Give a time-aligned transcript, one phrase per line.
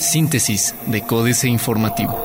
[0.00, 2.18] Síntesis de Códice Informativo.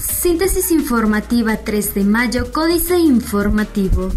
[0.00, 4.10] Síntesis informativa 3 de mayo, Códice Informativo.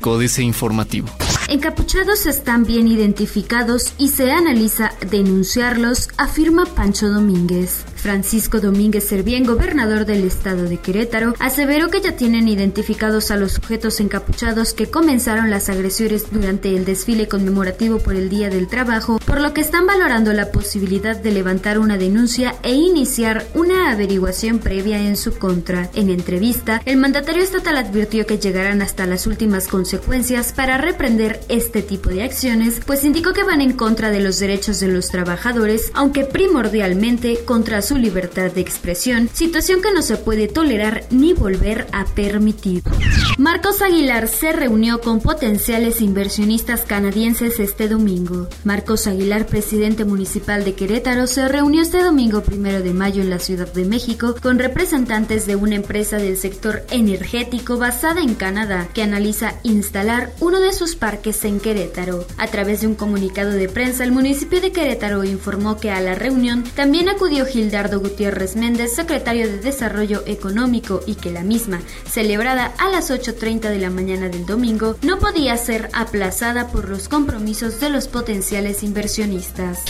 [0.00, 1.08] Códice Informativo.
[1.48, 7.84] Encapuchados están bien identificados y se analiza denunciarlos, afirma Pancho Domínguez.
[8.00, 13.52] Francisco Domínguez Servién, gobernador del estado de Querétaro, aseveró que ya tienen identificados a los
[13.52, 19.18] sujetos encapuchados que comenzaron las agresiones durante el desfile conmemorativo por el Día del Trabajo,
[19.24, 24.58] por lo que están valorando la posibilidad de levantar una denuncia e iniciar una averiguación
[24.58, 25.90] previa en su contra.
[25.94, 31.82] En entrevista, el mandatario estatal advirtió que llegarán hasta las últimas consecuencias para reprender este
[31.82, 35.90] tipo de acciones, pues indicó que van en contra de los derechos de los trabajadores,
[35.94, 41.86] aunque primordialmente contra su libertad de expresión, situación que no se puede tolerar ni volver
[41.92, 42.82] a permitir.
[43.38, 48.48] Marcos Aguilar se reunió con potenciales inversionistas canadienses este domingo.
[48.64, 53.38] Marcos Aguilar, presidente municipal de Querétaro, se reunió este domingo primero de mayo en la
[53.38, 59.02] Ciudad de México con representantes de una empresa del sector energético basada en Canadá que
[59.02, 62.26] analiza instalar uno de sus parques en Querétaro.
[62.36, 66.14] A través de un comunicado de prensa, el municipio de Querétaro informó que a la
[66.14, 67.46] reunión también acudió
[67.88, 73.78] Gutiérrez Méndez, secretario de Desarrollo Económico, y que la misma, celebrada a las 8.30 de
[73.78, 79.82] la mañana del domingo, no podía ser aplazada por los compromisos de los potenciales inversionistas.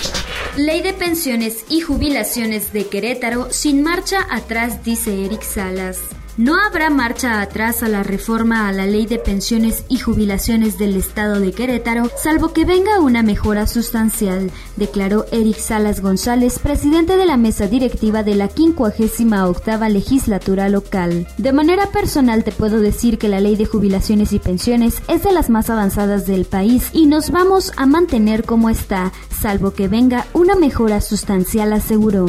[0.56, 5.98] Ley de pensiones y jubilaciones de Querétaro sin marcha atrás, dice Eric Salas.
[6.40, 10.96] No habrá marcha atrás a la reforma a la ley de pensiones y jubilaciones del
[10.96, 17.26] estado de Querétaro, salvo que venga una mejora sustancial, declaró Eric Salas González, presidente de
[17.26, 21.28] la mesa directiva de la 58 legislatura local.
[21.36, 25.32] De manera personal te puedo decir que la ley de jubilaciones y pensiones es de
[25.32, 30.24] las más avanzadas del país y nos vamos a mantener como está, salvo que venga
[30.32, 32.24] una mejora sustancial, aseguró.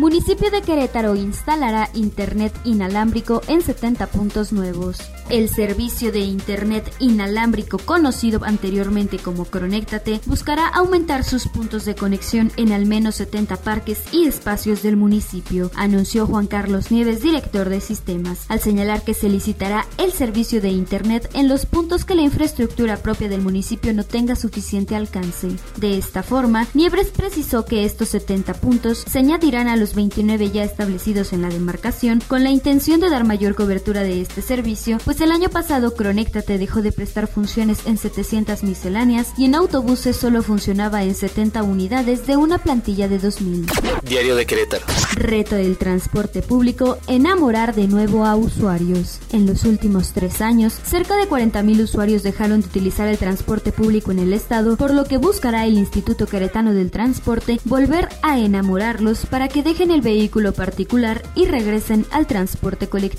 [0.00, 4.98] Municipio de Querétaro instalará internet inalámbrico en 70 puntos nuevos.
[5.30, 12.52] El servicio de Internet inalámbrico conocido anteriormente como Conectate buscará aumentar sus puntos de conexión
[12.56, 17.80] en al menos 70 parques y espacios del municipio, anunció Juan Carlos Nieves, director de
[17.80, 22.22] sistemas, al señalar que se licitará el servicio de Internet en los puntos que la
[22.22, 25.48] infraestructura propia del municipio no tenga suficiente alcance.
[25.76, 30.64] De esta forma, Nieves precisó que estos 70 puntos se añadirán a los 29 ya
[30.64, 35.20] establecidos en la demarcación con la intención de dar mayor cobertura de este servicio, pues
[35.20, 40.42] el año pasado Conectate dejó de prestar funciones en 700 misceláneas y en autobuses solo
[40.42, 43.66] funcionaba en 70 unidades de una plantilla de 2000.
[44.08, 44.84] Diario de Querétaro.
[45.14, 49.18] Reto del transporte público, enamorar de nuevo a usuarios.
[49.32, 54.12] En los últimos tres años, cerca de 40.000 usuarios dejaron de utilizar el transporte público
[54.12, 59.26] en el estado, por lo que buscará el Instituto Queretano del Transporte volver a enamorarlos
[59.26, 63.13] para que dejen el vehículo particular y regresen al transporte colectivo.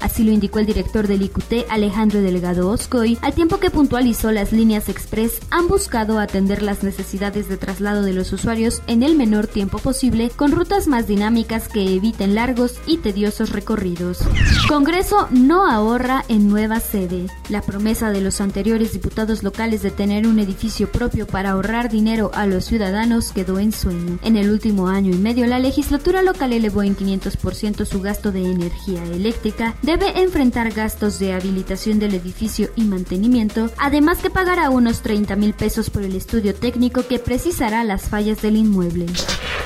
[0.00, 4.52] Así lo indicó el director del IQT, Alejandro Delgado Oscoy, al tiempo que puntualizó las
[4.52, 9.46] líneas express han buscado atender las necesidades de traslado de los usuarios en el menor
[9.46, 14.18] tiempo posible con rutas más dinámicas que eviten largos y tediosos recorridos.
[14.68, 17.26] Congreso no ahorra en nueva sede.
[17.48, 22.30] La promesa de los anteriores diputados locales de tener un edificio propio para ahorrar dinero
[22.34, 24.18] a los ciudadanos quedó en sueño.
[24.22, 28.50] En el último año y medio, la legislatura local elevó en 500% su gasto de
[28.50, 29.35] energía eléctrica,
[29.82, 35.54] debe enfrentar gastos de habilitación del edificio y mantenimiento, además que pagará unos 30 mil
[35.54, 39.06] pesos por el estudio técnico que precisará las fallas del inmueble.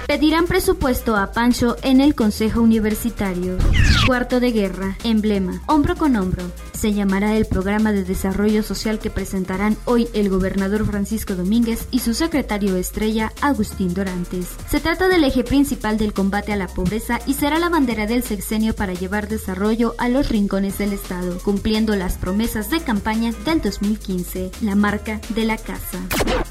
[0.06, 3.58] Pedirán presupuesto a Pancho en el Consejo Universitario.
[4.06, 6.42] Cuarto de guerra, emblema, hombro con hombro.
[6.72, 12.00] Se llamará el programa de desarrollo social que presentarán hoy el gobernador Francisco Domínguez y
[12.00, 14.48] su secretario estrella Agustín Dorantes.
[14.69, 18.22] Se trata del eje principal del combate a la pobreza y será la bandera del
[18.22, 19.59] sexenio para llevar desarrollo
[19.98, 25.44] a los rincones del Estado, cumpliendo las promesas de campaña del 2015, la marca de
[25.44, 25.98] la casa.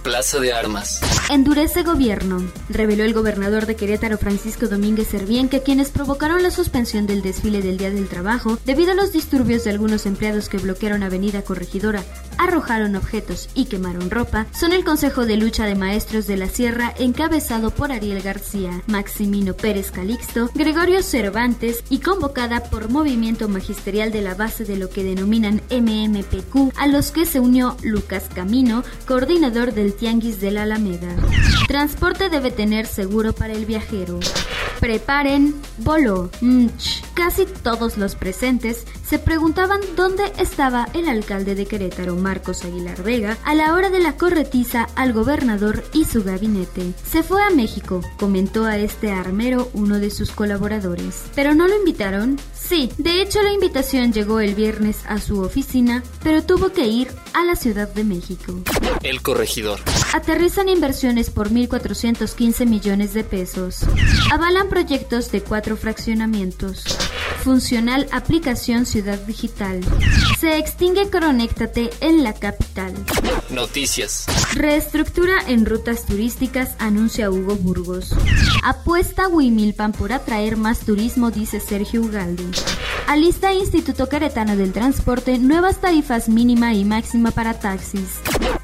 [0.03, 1.01] Plaza de Armas.
[1.31, 2.37] Endurece gobierno,
[2.69, 7.63] reveló el gobernador de Querétaro Francisco Domínguez Servién que quienes provocaron la suspensión del desfile
[7.63, 12.03] del Día del Trabajo debido a los disturbios de algunos empleados que bloquearon Avenida Corregidora,
[12.37, 16.93] arrojaron objetos y quemaron ropa, son el Consejo de Lucha de Maestros de la Sierra
[16.99, 24.21] encabezado por Ariel García, Maximino Pérez Calixto, Gregorio Cervantes y convocada por Movimiento Magisterial de
[24.21, 29.73] la base de lo que denominan MMPQ, a los que se unió Lucas Camino, coordinador
[29.73, 31.15] del Tianguis de la Alameda.
[31.69, 34.19] Transporte debe tener seguro para el viajero.
[34.81, 36.29] Preparen, voló.
[37.13, 43.37] Casi todos los presentes se preguntaban dónde estaba el alcalde de Querétaro, Marcos Aguilar Vega,
[43.43, 46.93] a la hora de la corretiza al gobernador y su gabinete.
[47.05, 51.23] Se fue a México, comentó a este armero uno de sus colaboradores.
[51.35, 52.37] ¿Pero no lo invitaron?
[52.69, 57.07] Sí, de hecho la invitación llegó el viernes a su oficina, pero tuvo que ir
[57.33, 58.53] a la Ciudad de México.
[59.01, 59.79] El corregidor.
[60.13, 63.79] Aterrizan inversiones por 1.415 millones de pesos.
[64.31, 66.83] Avalan proyectos de cuatro fraccionamientos.
[67.43, 69.79] Funcional aplicación Ciudad Digital.
[70.39, 72.93] Se extingue Conéctate en la capital.
[73.49, 74.25] Noticias.
[74.55, 78.13] Reestructura en rutas turísticas, anuncia Hugo Burgos.
[78.63, 82.51] Apuesta Wimilpan por atraer más turismo, dice Sergio Ugaldi.
[83.07, 88.19] Alista Instituto Queretano del Transporte nuevas tarifas mínima y máxima para taxis.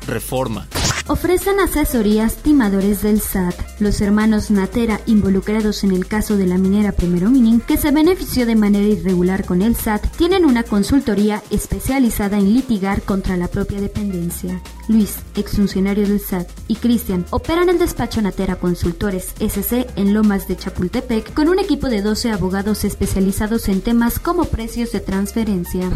[0.06, 0.68] Reforma.
[1.08, 3.54] Ofrecen asesorías timadores del SAT.
[3.80, 8.48] Los hermanos Natera, involucrados en el caso de la minera Primero Mining, que se benefició
[8.48, 13.80] de manera irregular con el SAT, tienen una consultoría especializada en litigar contra la propia
[13.82, 14.64] dependencia.
[14.88, 20.58] Luis, exfuncionario del SAT, y Cristian operan el despacho Natera Consultores SC en Lomas de
[20.58, 25.88] Chapultepec con un equipo de 12 abogados especializados en temas como precios de transferencia.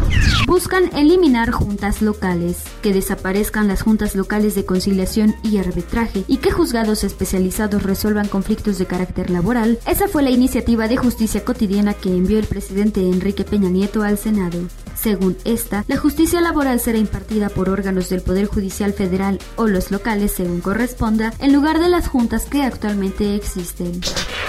[0.46, 4.99] Buscan eliminar juntas locales, que desaparezcan las juntas locales de conciliación
[5.42, 9.78] y arbitraje y que juzgados especializados resuelvan conflictos de carácter laboral.
[9.86, 14.18] Esa fue la iniciativa de justicia cotidiana que envió el presidente Enrique Peña Nieto al
[14.18, 14.58] Senado.
[14.94, 19.90] Según esta, la justicia laboral será impartida por órganos del Poder Judicial Federal o los
[19.90, 24.00] locales según corresponda, en lugar de las juntas que actualmente existen.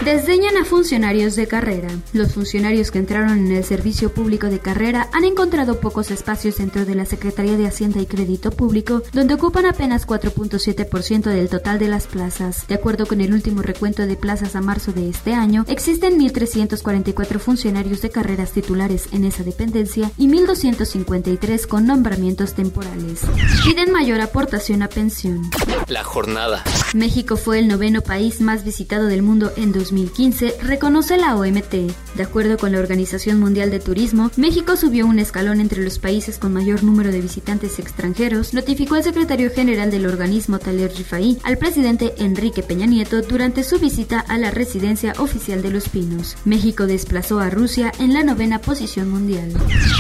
[0.06, 1.89] Desdeñan a funcionarios de carrera.
[2.12, 6.86] Los funcionarios que entraron en el servicio público de carrera han encontrado pocos espacios dentro
[6.86, 11.88] de la Secretaría de Hacienda y Crédito Público, donde ocupan apenas 4.7% del total de
[11.88, 12.68] las plazas.
[12.68, 17.38] De acuerdo con el último recuento de plazas a marzo de este año, existen 1.344
[17.38, 23.21] funcionarios de carreras titulares en esa dependencia y 1.253 con nombramientos temporales.
[23.63, 25.44] Piden mayor aportación a pensión.
[25.92, 26.64] La jornada.
[26.94, 31.74] México fue el noveno país más visitado del mundo en 2015, reconoce la OMT.
[32.16, 36.38] De acuerdo con la Organización Mundial de Turismo, México subió un escalón entre los países
[36.38, 41.58] con mayor número de visitantes extranjeros, notificó el secretario general del organismo Taler Rifaí al
[41.58, 46.38] presidente Enrique Peña Nieto durante su visita a la residencia oficial de Los Pinos.
[46.46, 49.52] México desplazó a Rusia en la novena posición mundial.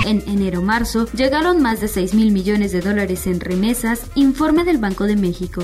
[0.05, 5.03] En enero-marzo llegaron más de 6 mil millones de dólares en remesas, informe del Banco
[5.03, 5.63] de México.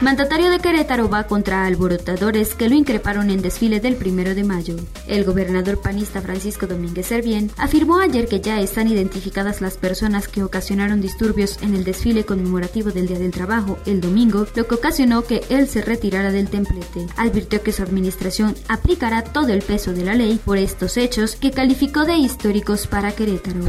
[0.00, 4.76] Mandatario de Querétaro va contra alborotadores que lo increparon en desfile del primero de mayo.
[5.08, 10.44] El gobernador panista Francisco Domínguez Servién afirmó ayer que ya están identificadas las personas que
[10.44, 15.24] ocasionaron disturbios en el desfile conmemorativo del Día del Trabajo el domingo, lo que ocasionó
[15.24, 17.08] que él se retirara del templete.
[17.16, 21.50] Advirtió que su administración aplicará todo el peso de la ley por estos hechos que
[21.50, 23.64] calificó de históricos para Querétaro.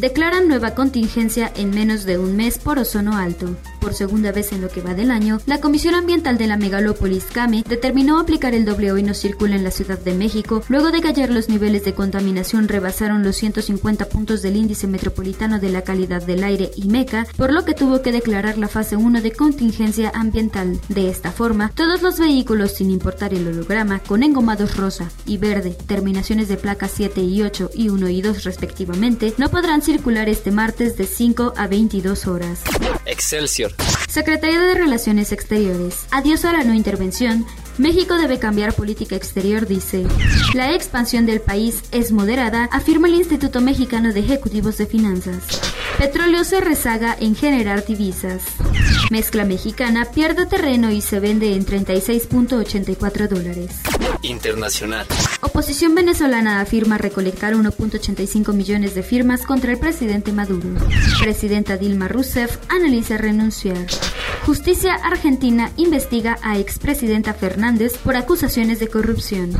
[0.00, 3.56] Declaran nueva contingencia en menos de un mes por ozono alto.
[3.80, 7.64] Por segunda vez en lo que va del año, la Ambiental de la Megalópolis CAME
[7.66, 11.08] determinó aplicar el doble hoy no circula en la Ciudad de México luego de que
[11.08, 16.22] ayer los niveles de contaminación rebasaron los 150 puntos del índice metropolitano de la calidad
[16.22, 20.78] del aire IMECA, por lo que tuvo que declarar la fase 1 de contingencia ambiental.
[20.88, 25.74] De esta forma, todos los vehículos, sin importar el holograma, con engomados rosa y verde,
[25.86, 30.50] terminaciones de placas 7 y 8 y 1 y 2 respectivamente, no podrán circular este
[30.50, 32.60] martes de 5 a 22 horas.
[33.06, 33.72] Excelsior.
[34.08, 35.61] Secretaría de Relaciones Exteriores.
[36.10, 37.46] Adiós a la no intervención.
[37.78, 40.04] México debe cambiar política exterior, dice.
[40.54, 45.44] La expansión del país es moderada, afirma el Instituto Mexicano de Ejecutivos de Finanzas.
[45.98, 48.42] Petróleo se rezaga en generar divisas.
[49.10, 53.70] Mezcla mexicana pierde terreno y se vende en 36.84 dólares.
[54.22, 55.06] Internacional.
[55.42, 60.68] Oposición venezolana afirma recolectar 1.85 millones de firmas contra el presidente Maduro.
[61.20, 63.86] Presidenta Dilma Rousseff analiza renunciar.
[64.46, 69.52] Justicia argentina investiga a expresidenta Fernández por acusaciones de corrupción.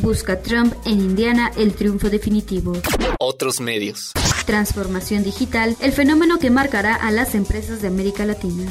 [0.00, 2.72] Busca Trump en Indiana el triunfo definitivo.
[3.20, 4.12] Otros medios.
[4.44, 8.64] Transformación digital, el fenómeno que marcará a las empresas de América Latina.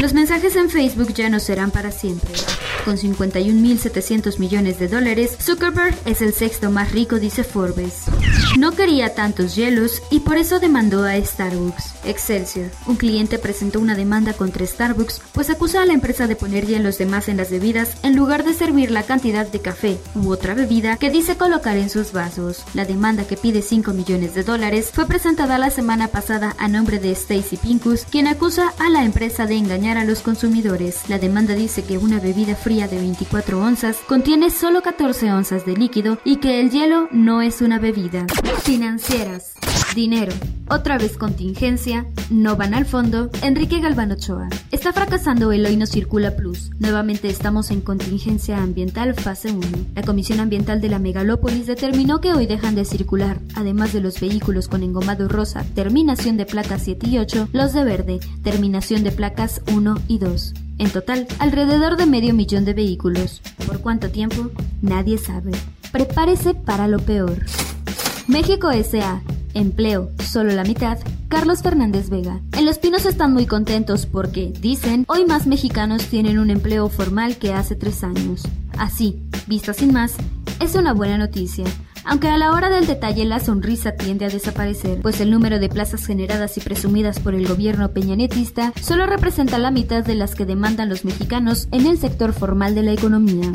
[0.00, 2.32] Los mensajes en Facebook ya no serán para siempre.
[2.84, 8.02] Con 51.700 millones de dólares, Zuckerberg es el sexto más rico, dice Forbes.
[8.58, 11.94] No quería tantos hielos y por eso demandó a Starbucks.
[12.04, 12.70] Excelsior.
[12.86, 16.98] Un cliente presentó una demanda contra Starbucks, pues acusa a la empresa de poner hielos
[16.98, 20.52] de más en las bebidas en lugar de servir la cantidad de café u otra
[20.52, 22.64] bebida que dice colocar en sus vasos.
[22.74, 26.98] La demanda que pide 5 millones de dólares fue presentada la semana pasada a nombre
[26.98, 31.08] de Stacy Pincus, quien acusa a la empresa de engañar a los consumidores.
[31.08, 35.76] La demanda dice que una bebida fría de 24 onzas contiene solo 14 onzas de
[35.76, 38.26] líquido y que el hielo no es una bebida.
[38.64, 39.52] Financieras.
[39.94, 40.32] Dinero.
[40.68, 42.04] Otra vez contingencia.
[42.30, 43.30] No van al fondo.
[43.42, 44.48] Enrique Galván Ochoa.
[44.72, 46.70] Está fracasando el Hoy No Circula Plus.
[46.80, 49.60] Nuevamente estamos en contingencia ambiental fase 1.
[49.94, 54.18] La Comisión Ambiental de la Megalópolis determinó que hoy dejan de circular, además de los
[54.18, 59.12] vehículos con engomado rosa, terminación de placas 7 y 8, los de verde, terminación de
[59.12, 60.54] placas 1 y 2.
[60.78, 63.40] En total, alrededor de medio millón de vehículos.
[63.66, 64.50] ¿Por cuánto tiempo?
[64.82, 65.52] Nadie sabe.
[65.92, 67.44] Prepárese para lo peor.
[68.26, 69.22] México S.A.
[69.54, 70.98] Empleo, solo la mitad.
[71.28, 72.40] Carlos Fernández Vega.
[72.56, 77.36] En Los Pinos están muy contentos porque, dicen, hoy más mexicanos tienen un empleo formal
[77.38, 78.42] que hace tres años.
[78.78, 80.14] Así, vista sin más,
[80.60, 81.64] es una buena noticia.
[82.04, 85.68] Aunque a la hora del detalle la sonrisa tiende a desaparecer, pues el número de
[85.68, 90.44] plazas generadas y presumidas por el gobierno peñanetista solo representa la mitad de las que
[90.44, 93.50] demandan los mexicanos en el sector formal de la economía.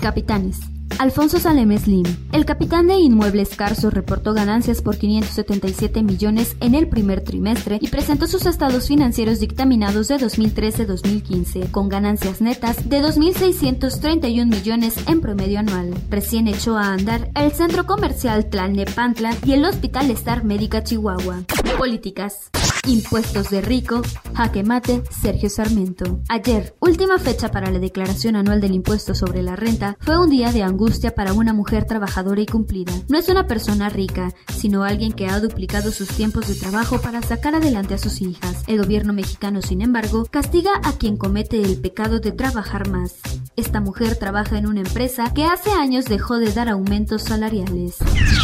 [0.00, 0.73] Capitanes.
[0.98, 2.04] Alfonso Salem Slim.
[2.32, 7.88] El capitán de Inmuebles Carso reportó ganancias por 577 millones en el primer trimestre y
[7.88, 15.58] presentó sus estados financieros dictaminados de 2013-2015, con ganancias netas de 2.631 millones en promedio
[15.58, 15.94] anual.
[16.10, 21.42] Recién echó a andar el centro comercial Tlalnepantla y el Hospital Star Médica Chihuahua.
[21.76, 22.50] Políticas.
[22.86, 24.02] Impuestos de rico,
[24.34, 26.20] jaque mate, Sergio Sarmiento.
[26.28, 30.52] Ayer, última fecha para la declaración anual del impuesto sobre la renta, fue un día
[30.52, 32.92] de angustia para una mujer trabajadora y cumplida.
[33.08, 37.22] No es una persona rica, sino alguien que ha duplicado sus tiempos de trabajo para
[37.22, 38.64] sacar adelante a sus hijas.
[38.66, 43.14] El gobierno mexicano, sin embargo, castiga a quien comete el pecado de trabajar más.
[43.56, 47.98] Esta mujer trabaja en una empresa que hace años dejó de dar aumentos salariales.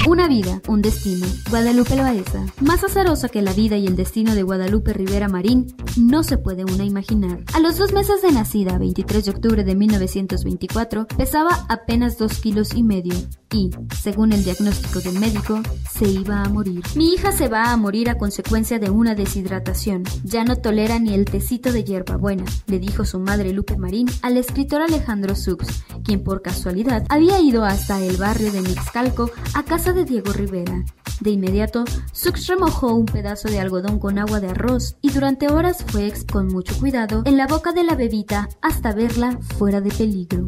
[0.09, 1.27] Una vida, un destino.
[1.51, 2.47] Guadalupe Loaesa.
[2.61, 6.65] Más azarosa que la vida y el destino de Guadalupe Rivera Marín, no se puede
[6.65, 7.41] una imaginar.
[7.55, 12.75] A los dos meses de nacida, 23 de octubre de 1924, pesaba apenas dos kilos
[12.75, 13.15] y medio
[13.53, 16.83] y, según el diagnóstico del médico, se iba a morir.
[16.95, 20.05] Mi hija se va a morir a consecuencia de una deshidratación.
[20.25, 24.37] Ya no tolera ni el tecito de hierbabuena, le dijo su madre Lupe Marín al
[24.37, 29.93] escritor Alejandro Sux, quien por casualidad había ido hasta el barrio de Mixcalco a casa
[29.93, 30.85] de Diego Rivera.
[31.21, 35.85] De inmediato, Sux remojó un pedazo de algodón con agua de arroz y durante horas
[35.87, 39.91] fue ex con mucho cuidado en la boca de la bebita hasta verla fuera de
[39.91, 40.45] peligro.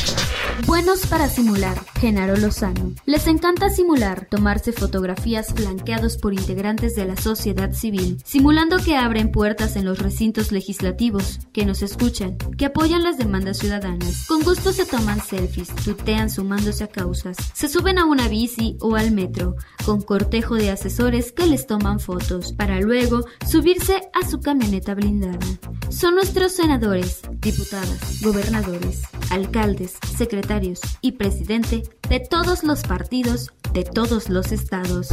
[0.67, 2.93] Buenos para simular, Genaro Lozano.
[3.07, 9.33] Les encanta simular, tomarse fotografías flanqueados por integrantes de la sociedad civil, simulando que abren
[9.33, 14.27] puertas en los recintos legislativos, que nos escuchan, que apoyan las demandas ciudadanas.
[14.29, 18.95] Con gusto se toman selfies, tutean sumándose a causas, se suben a una bici o
[18.97, 24.41] al metro, con cortejo de asesores que les toman fotos, para luego subirse a su
[24.41, 25.39] camioneta blindada.
[25.89, 30.42] Son nuestros senadores, diputadas, gobernadores, alcaldes, secretarios
[31.01, 35.09] y presidente de todos los partidos de todos los estados.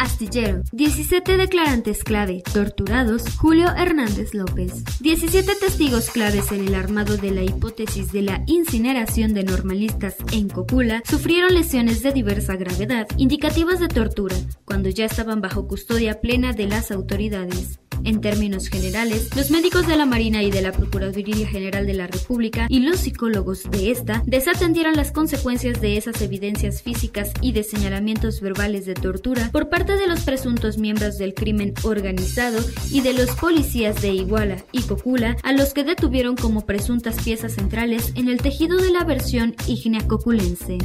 [0.00, 0.62] Astillero.
[0.72, 3.24] 17 declarantes clave torturados.
[3.38, 4.84] Julio Hernández López.
[5.00, 10.48] 17 testigos claves en el armado de la hipótesis de la incineración de normalistas en
[10.48, 16.52] Cocula sufrieron lesiones de diversa gravedad, indicativas de tortura, cuando ya estaban bajo custodia plena
[16.52, 17.78] de las autoridades.
[18.04, 22.06] En términos generales, los médicos de la Marina y de la Procuraduría General de la
[22.06, 27.62] República y los psicólogos de esta desatendieron las consecuencias de esas evidencias físicas y de
[27.62, 32.58] señalamientos verbales de tortura por parte de los presuntos miembros del crimen organizado
[32.90, 37.54] y de los policías de Iguala y Cocula, a los que detuvieron como presuntas piezas
[37.54, 40.78] centrales en el tejido de la versión ígnea coculense.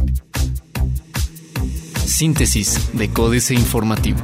[2.06, 4.22] Síntesis de Códice Informativo.